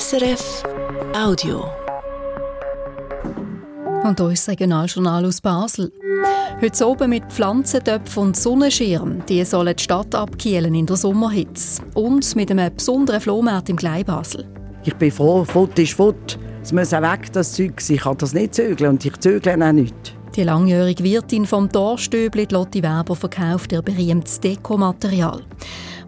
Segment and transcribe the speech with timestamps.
[0.00, 0.62] SRF
[1.14, 1.66] Audio.
[4.04, 5.92] Und hier ist das Regionaljournal aus Basel.
[6.62, 9.22] Heute oben mit Pflanzentöpfen und Sonnenschirm.
[9.26, 11.82] Die sollen die Stadt abkühlen in der Sommerhitze.
[11.92, 14.46] Und mit einem besonderen Flohmarkt im Basel.
[14.84, 16.38] Ich bin froh, Fott ist Fott.
[16.62, 17.74] Es muss auch weg, das Zeug.
[17.86, 20.16] Ich kann das nicht zügeln und ich zügle auch nicht.
[20.34, 25.42] Die langjährige Wirtin vom Torstöbli, Lotti Weber, verkauft ihr berühmtes Dekomaterial.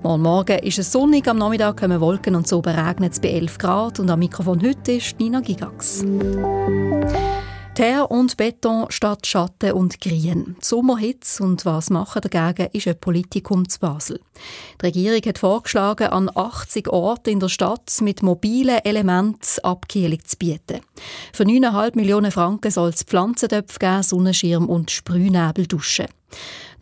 [0.05, 3.57] Morgen Morgen ist es sonnig, am Nachmittag kommen Wolken und so regnet es bei 11
[3.57, 4.00] Grad.
[4.00, 6.05] Und am Mikrofon heute ist Nina Gigax.
[7.74, 10.56] Teer und Beton statt Schatten und Grien.
[10.60, 14.20] Sommerhitze und was machen dagegen ist ein Politikum zu Basel.
[14.82, 20.37] Die Regierung hat vorgeschlagen, an 80 Orten in der Stadt mit mobilen Elementen Abkühlung zu
[20.37, 20.80] bieten.
[21.32, 26.09] Für 9,5 Millionen Franken soll es Pflanzentöpfe geben, Sonnenschirm und Sprühnebel duschen.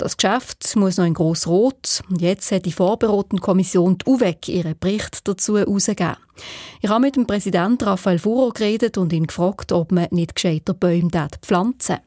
[0.02, 5.28] Das Geschäft muss noch in Grossrot und jetzt hat die Vorberotenkommission die UVEC ihren Bericht
[5.28, 6.16] dazu herausgegeben.
[6.80, 10.74] Ich habe mit dem Präsidenten Raphael Furo geredet und ihn gefragt, ob man nicht gescheiter
[10.74, 11.08] Bäume
[11.40, 11.98] pflanzen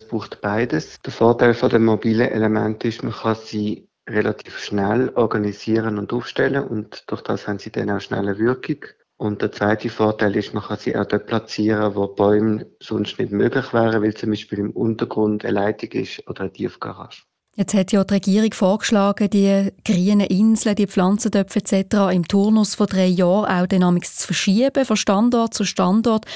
[0.00, 1.00] Es braucht beides.
[1.02, 6.66] Der Vorteil von den mobilen Elementen ist, man kann sie relativ schnell organisieren und aufstellen
[6.66, 8.78] und durch das haben sie dann auch schnelle Wirkung.
[9.16, 13.30] Und der zweite Vorteil ist, man kann sie auch dort platzieren, wo Bäume sonst nicht
[13.30, 17.22] möglich wären, weil zum Beispiel im Untergrund eine Leitung ist oder eine Tiefgarage.
[17.56, 22.12] Jetzt hat ja die Regierung vorgeschlagen, die grünen Inseln, die Pflanzentöpfe etc.
[22.12, 26.26] im Turnus von drei Jahren auch dynamisch zu verschieben, von Standort zu Standort.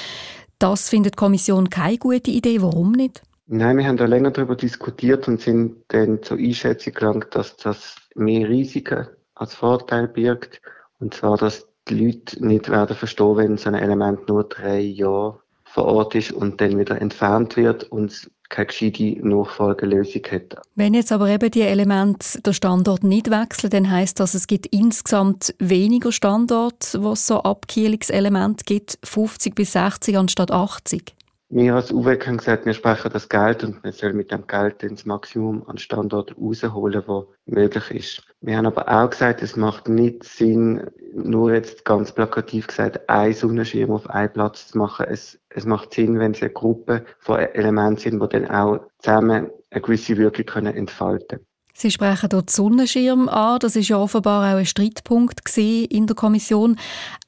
[0.60, 2.62] Das findet die Kommission keine gute Idee.
[2.62, 3.22] Warum nicht?
[3.46, 7.96] Nein, wir haben da länger darüber diskutiert und sind dann zur Einschätzung gelangt, dass das
[8.14, 10.60] mehr Risiken als Vorteil birgt.
[11.00, 15.40] Und zwar, dass die Leute nicht werden verstehen, wenn so ein Element nur drei Jahre
[15.64, 20.56] vor Ort ist und dann wieder entfernt wird und keine gescheite Nachfolgelösung hat.
[20.74, 24.66] Wenn jetzt aber eben die Elemente der Standort nicht wechseln, dann heißt das, es gibt
[24.66, 31.14] insgesamt weniger Standorte, wo es so Abkühlungselemente gibt, 50 bis 60 anstatt 80.
[31.50, 34.82] Wir als UWEC haben gesagt, wir sprechen das Geld und wir sollen mit dem Geld
[34.82, 38.22] das Maximum an Standort rausholen, wo möglich ist.
[38.42, 43.32] Wir haben aber auch gesagt, es macht nicht Sinn, nur jetzt ganz plakativ gesagt, einen
[43.32, 45.06] Sonnenschirm auf einen Platz zu machen.
[45.08, 49.50] Es, es macht Sinn, wenn es eine Gruppe von Elementen sind, die dann auch zusammen
[49.70, 51.40] eine gewisse Wirkung können entfalten.
[51.80, 53.60] Sie sprechen dort Sonnenschirm an.
[53.60, 56.76] Das ist ja offenbar auch ein Streitpunkt in der Kommission.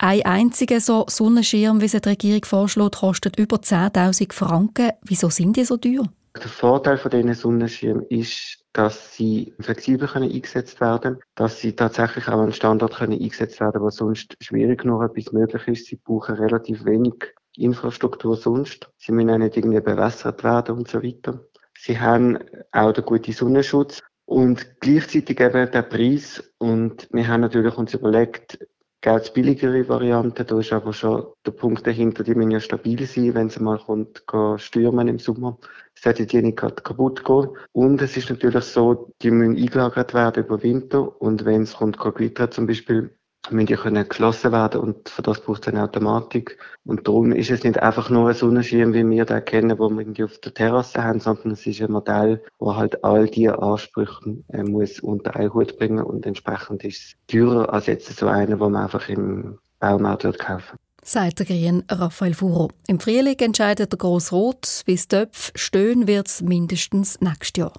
[0.00, 4.91] Ein einziger so Sonnenschirm, wie es die Regierung vorschlägt, kostet über 10.000 Franken.
[5.03, 6.03] Wieso sind die so teuer?
[6.34, 12.27] Der Vorteil von diesen Sonnenschirmen ist, dass sie flexibel können eingesetzt werden, dass sie tatsächlich
[12.27, 15.87] auch an Standort können eingesetzt werden, wo sonst schwierig noch etwas möglich ist.
[15.87, 17.15] Sie brauchen relativ wenig
[17.55, 18.91] Infrastruktur sonst.
[18.99, 21.39] Sie müssen auch nicht irgendwie bewässert werden und so weiter.
[21.78, 22.39] Sie haben
[22.72, 26.53] auch den guten Sonnenschutz und gleichzeitig eben der Preis.
[26.59, 28.65] Und wir haben natürlich uns überlegt,
[29.01, 30.47] gibt billigere Varianten.
[30.47, 33.79] Da ist aber schon der Punkt dahinter, die müssen ja stabil sein, wenn es mal
[33.79, 34.23] kommt,
[34.59, 35.59] stürmen im Sommer.
[35.97, 37.49] Sollte die nicht kaputt gehen.
[37.73, 41.21] Und es ist natürlich so, die müssen eingelagert werden über Winter.
[41.21, 43.11] Und wenn es kommt, Gewitter zum Beispiel,
[43.51, 46.59] müssen die können geschlossen werden und für das braucht es eine Automatik.
[46.84, 50.01] Und darum ist es nicht einfach nur ein Sonnenschirm, wie wir den kennen, wo wir
[50.01, 54.43] irgendwie auf der Terrasse haben, sondern es ist ein Modell, wo halt all diese Ansprüche
[54.49, 58.61] äh, muss unter einen Hut bringen und entsprechend ist es teurer als jetzt so einer,
[58.61, 62.71] wo man einfach im Baumarkt wird kaufen sagt der Grien Raphael Furo.
[62.87, 67.72] Im Frühling entscheidet der Grossrot, bis Töpf stehen wird es mindestens nächstes Jahr.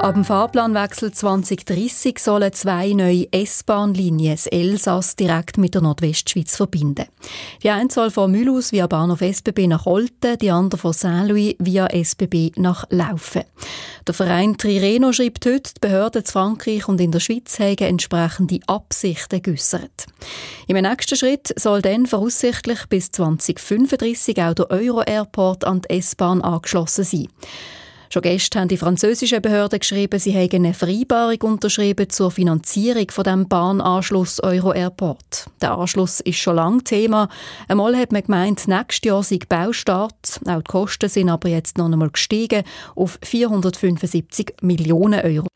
[0.00, 7.04] Ab dem Fahrplanwechsel 2030 sollen zwei neue S-Bahn-Linien das Elsass direkt mit der Nordwestschweiz verbinden.
[7.62, 11.86] Die eine soll von Mulhouse via Bahnhof SBB nach Olten, die andere von Saint-Louis via
[11.88, 13.42] SBB nach Laufen.
[14.06, 18.60] Der Verein Trireno schreibt heute, die Behörden in Frankreich und in der Schweiz haben entsprechende
[18.68, 20.06] Absichten geäussert.
[20.66, 27.04] Im nächsten Schritt soll dann voraussichtlich bis 2035 auch der Euro-Airport an die S-Bahn angeschlossen
[27.04, 27.28] sein.
[28.12, 33.22] Schon gestern haben die französischen Behörden geschrieben, sie hätten eine Vereinbarung unterschrieben zur Finanzierung von
[33.22, 35.46] dem Bahnanschluss Euro Airport.
[35.62, 37.28] Der Anschluss ist schon lange Thema.
[37.68, 40.40] Einmal hat man gemeint, nächstes Jahr sei Baustart.
[40.44, 42.64] Auch die Kosten sind aber jetzt noch einmal gestiegen
[42.96, 45.46] auf 475 Millionen Euro.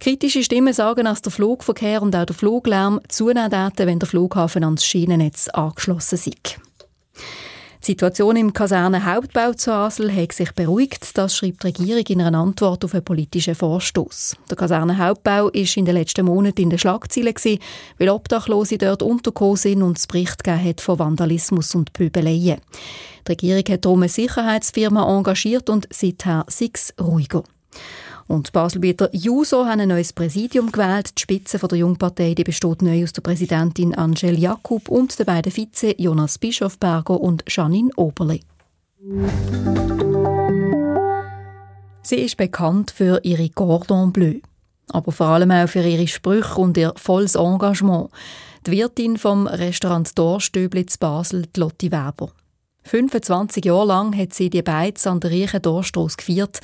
[0.00, 4.82] Kritische Stimmen sagen, dass der Flugverkehr und auch der Fluglärm zunehmen wenn der Flughafen ans
[4.82, 6.32] Schienennetz angeschlossen sei.
[7.80, 11.16] Die Situation im Kasernenhauptbau zu Basel hat sich beruhigt.
[11.16, 14.36] Das schreibt die Regierung in einer Antwort auf einen politischen Vorstoß.
[14.50, 17.34] Der Kasernenhauptbau ist in den letzten Monaten in den Schlagzeilen
[17.98, 22.60] weil Obdachlose dort untergekommen sind und es Bericht hat von Vandalismus und Pöbeleien.
[23.26, 27.44] Die Regierung hat darum eine Sicherheitsfirma engagiert und seither sei es ruhiger.
[28.28, 31.16] Und Baselbieter Juso haben ein neues Präsidium gewählt.
[31.16, 35.50] Die Spitze der Jungpartei die besteht neu aus der Präsidentin Angel Jakub und den beiden
[35.50, 38.40] Vize Jonas Bischofberger und Janine Oberle.
[42.02, 44.40] Sie ist bekannt für ihre Cordon Bleu,
[44.90, 48.10] aber vor allem auch für ihre Sprüche und ihr volles Engagement.
[48.66, 52.30] Die Wirtin vom Restaurant Dorstübli zu Basel, Lotti Weber.
[52.88, 56.60] 25 Jahre lang hat sie die Beiz an der reichen Dorstrasse gefeiert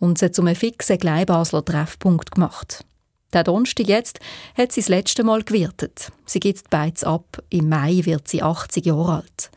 [0.00, 2.84] und sie zu einem fixen Gleibasler Treffpunkt gemacht.
[3.32, 4.18] Der Donnerstag jetzt
[4.56, 6.10] hat sie das letzte Mal gewirtet.
[6.24, 7.42] Sie gibt die Beiz ab.
[7.50, 9.50] Im Mai wird sie 80 Jahre alt.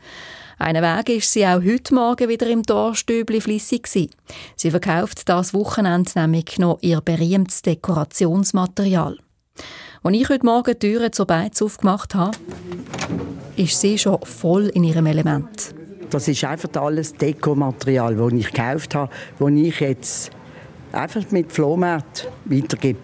[0.58, 6.10] Einen Weg ist sie auch heute Morgen wieder im Dorstübli flüssig Sie verkauft das Wochenende
[6.16, 9.16] nämlich noch ihr berühmtes Dekorationsmaterial.
[10.02, 12.36] Als ich heute Morgen die Türen zur Beiz aufgemacht habe,
[13.56, 15.79] ist sie schon voll in ihrem Element.
[16.10, 20.30] Das ist einfach alles Dekomaterial, das ich gekauft habe, das ich jetzt
[20.92, 22.98] einfach mit Flohmarkt weitergebe.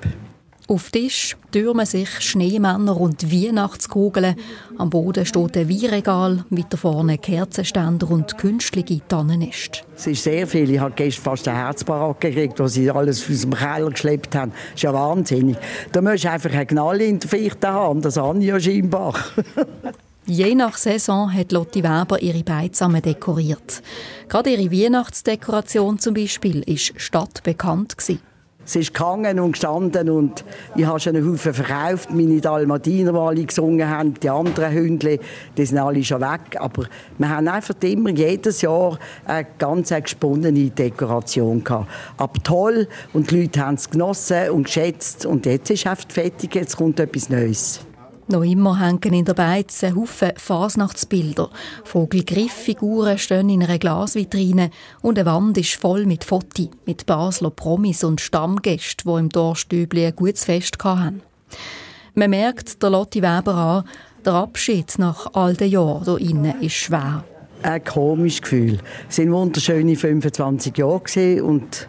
[0.69, 4.35] Auf Tisch türmen sich Schneemänner und Weihnachtskugeln.
[4.79, 9.85] Am Boden steht ein Weinregal, weiter vorne Kerzenständer und künstliche Tannennest.
[9.94, 10.69] Es ist sehr viel.
[10.69, 14.50] Ich habe gestern fast eine Herzbaracke gekriegt, was sie alles aus dem Keller geschleppt haben.
[14.50, 15.56] Das ist ja wahnsinnig.
[15.93, 19.35] Da musst du einfach einen Knall in der Fichte haben, das Anja Schimbach.
[20.28, 23.81] Je nach Saison hat Lotti Weber ihre Beizamen dekoriert.
[24.28, 28.20] Gerade ihre Weihnachtsdekoration zum Beispiel ist stadtbekannt gewesen.
[28.64, 30.44] Sie ist gegangen und gestanden und
[30.75, 32.11] ich habe schon einen Haufen verkauft.
[32.11, 35.20] Meine Dalmatiner, die alle gesungen haben, die anderen Hunde,
[35.56, 36.56] die sind alle schon weg.
[36.58, 36.87] Aber
[37.19, 41.88] wir haben einfach immer jedes Jahr eine ganz gesponnene Dekoration gehabt.
[42.17, 46.52] Aber toll und die Leute haben es genossen und geschätzt und jetzt ist es fertig,
[46.56, 47.87] jetzt kommt etwas Neues.
[48.28, 51.49] Noch immer hängen in der Beiz ein Haufen Fasnachtsbilder.
[51.84, 54.70] Vogelgrifffiguren stehen in einer Glasvitrine
[55.00, 60.06] und eine Wand ist voll mit Fotos, mit Basler Promis und Stammgästen, die im Dorfstübli
[60.06, 61.23] ein gutes Fest hatten.
[62.14, 63.84] Man merkt der Lotti Weber an,
[64.25, 67.23] der Abschied nach all den Jahren hier innen ist schwer.
[67.62, 68.81] Ein komisches Gefühl.
[69.08, 71.88] Es waren wunderschöne 25 Jahre und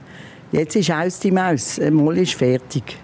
[0.51, 1.79] jetzt ist aus die Maus.
[1.79, 2.97] Mal ist fertig.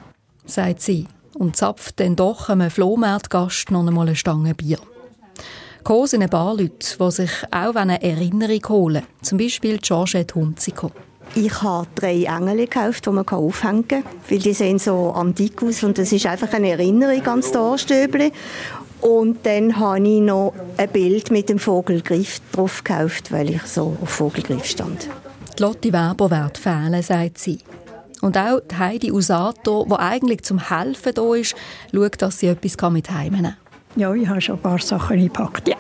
[0.45, 4.79] Sagt sie und zapft dann doch einem Flohmarktgast noch einmal eine Stange Bier.
[5.79, 10.91] Gekommen sind ein paar Leute, die sich auch eine Erinnerung holen Zum Beispiel Georgette Hunziker.
[11.35, 15.83] Ich habe drei Engel gekauft, die man aufhängen kann, weil die sehen so antik aus
[15.83, 17.85] und das ist einfach eine Erinnerung an das.
[19.01, 23.97] Und dann habe ich noch ein Bild mit dem Vogelgriff drauf gekauft, weil ich so
[24.01, 25.09] auf Vogelgriff stand.
[25.57, 27.59] Die Lotti Weber wird fehlen, sagt sie.
[28.23, 31.55] Und auch die Heidi Usato, die eigentlich zum Helfen da ist,
[31.93, 34.01] schaut, dass sie etwas mit heimnehmen kann.
[34.01, 35.75] Ja, ich habe schon ein paar Sachen eingepackt, ja.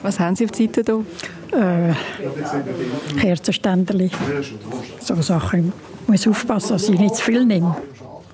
[0.00, 1.04] Was haben Sie auf die Seite
[1.50, 1.60] hier?
[1.60, 4.12] Äh, Kerzenständerli.
[5.00, 5.72] So Sachen.
[6.02, 7.76] Ich muss aufpassen, dass ich nicht zu viel nehme.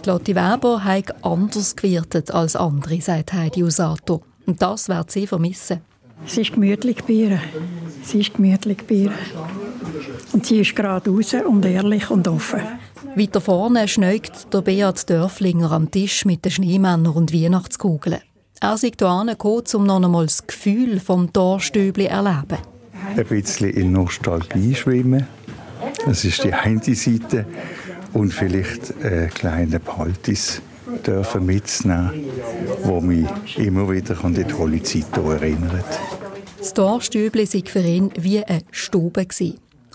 [0.05, 4.23] Lotti Weber hat anders gewirtet als andere, sagt Heidi Usato.
[4.45, 5.81] Und das wird sie vermissen.
[6.27, 7.41] Sie ist gemütlich bei ihr.
[8.03, 9.13] Sie ist gemütlich bei ihr.
[10.35, 12.61] Und sie ist gerade raus und ehrlich und offen.
[13.15, 18.21] Weiter vorne schneugt der Beat Dörflinger am Tisch mit den Schneemännern und Weihnachtskugeln.
[18.61, 22.59] Er sei hierher gekommen, um noch einmal das Gefühl vom Torstübli zu erleben.
[23.17, 25.27] Ein bisschen in Nostalgie schwimmen.
[26.05, 27.47] Das ist die eine Seite.
[28.13, 30.61] Und vielleicht einen kleinen Paltis
[31.07, 32.11] dürfen mitnehmen,
[32.83, 33.29] wo mich
[33.59, 36.01] immer wieder an die tolle Zeit erinnert.
[36.59, 39.27] Das Torstübli war für ihn wie eine Stube.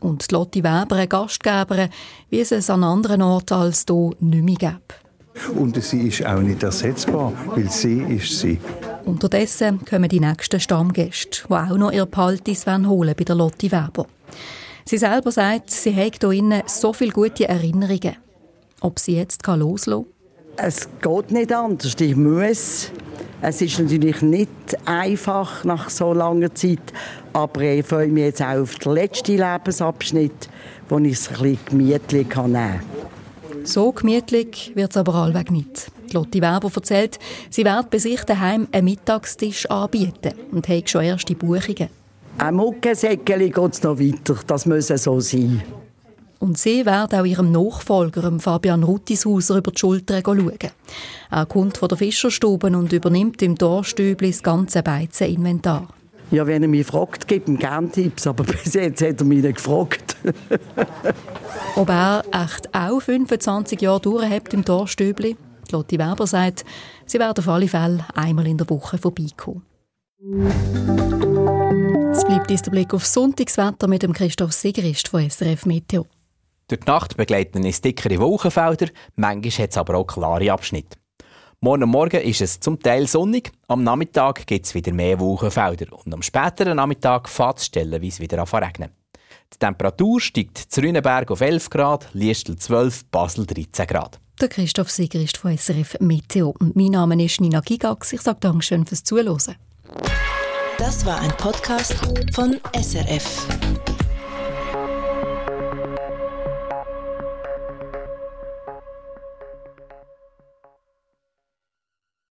[0.04, 1.90] Und Lotti Weber eine Gastgeberin,
[2.30, 5.58] wie es es an anderen Orten als hier nicht mehr gibt.
[5.58, 8.60] Und sie ist auch nicht ersetzbar, weil sie ist sie.
[9.06, 14.06] Unterdessen kommen die nächsten Stammgäste, die auch noch ihr Paltis holen bei der Lotti Weber.
[14.86, 18.18] Sie selber sagt, sie hat hier innen so viele gute Erinnerungen.
[18.82, 20.06] Ob sie jetzt loslassen
[20.58, 20.66] kann?
[20.68, 21.96] Es geht nicht anders.
[21.98, 22.92] Ich muss.
[23.42, 24.50] Es ist natürlich nicht
[24.86, 26.94] einfach nach so langer Zeit,
[27.34, 30.50] aber ich freue mich jetzt auch auf den letzten Lebensabschnitt,
[30.90, 32.82] wo ich es ein bisschen gemütlich nehmen kann.
[33.64, 35.92] So gemütlich wird es aber allweg nicht.
[36.12, 37.18] Lotti Weber erzählt,
[37.50, 41.90] sie wird bei sich daheim einen Mittagstisch anbieten und hat schon erste Buchungen.
[42.38, 44.36] Ein Muckensäckchen geht es noch weiter.
[44.48, 45.64] Das muss so sein.
[46.40, 50.52] Und sie werden auch ihrem Nachfolger, Fabian Ruttishauser, über die Schulter schauen.
[51.32, 55.88] Er kommt von der Fischerstube und übernimmt im Dorstübli das ganze Beizeninventar.
[56.34, 59.44] Ja, wenn er mich fragt, gibt ihm gerne Tipps, aber bis jetzt hat er mich
[59.44, 60.16] nicht gefragt.
[61.76, 65.38] Ob er echt auch 25 Jahre durchhebt im Dorstübli?
[65.72, 66.66] Lotti Weber sagt,
[67.06, 69.62] sie werden auf alle Fälle einmal in der Woche vorbeikommen.
[72.12, 76.08] Es bleibt uns der Blick auf Sonntagswetter mit dem Christoph Sigerist von SRF Meteo.
[76.68, 80.98] Durch die Nacht begleiten es dickere Wolkenfelder, manchmal hat es aber auch klare Abschnitte.
[81.64, 86.14] Morgen Morgen ist es zum Teil sonnig, am Nachmittag gibt es wieder mehr Wolkenfelder und
[86.14, 88.90] am späteren Nachmittag fährt es stellenweise wieder an regnen.
[89.54, 94.20] Die Temperatur steigt zu Rüneberg auf 11 Grad, Liestel 12, Basel 13 Grad.
[94.42, 96.54] Der Christoph Sieger ist von SRF Meteo.
[96.60, 98.12] Mein Name ist Nina Gigax.
[98.12, 99.56] Ich sage Dankeschön fürs Zuhören.
[100.78, 101.96] Das war ein Podcast
[102.34, 103.48] von SRF.